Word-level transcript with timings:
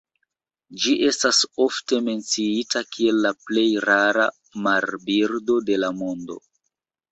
Ĝi 0.85 0.93
estas 1.07 1.41
ofte 1.65 1.99
menciita 2.07 2.83
kiel 2.97 3.21
la 3.27 3.33
plej 3.43 3.67
rara 3.87 4.27
marbirdo 4.71 5.61
de 5.71 5.81
la 5.85 5.95
mondo. 6.03 6.43